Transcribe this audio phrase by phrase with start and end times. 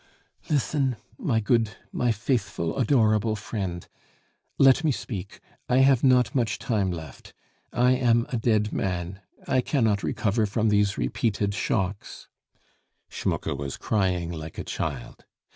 [0.49, 3.87] "Listen, my good, my faithful, adorable friend.
[4.57, 5.39] Let me speak,
[5.69, 7.35] I have not much time left.
[7.71, 9.21] I am a dead man.
[9.47, 12.27] I cannot recover from these repeated shocks."
[13.09, 15.25] Schmucke was crying like a child.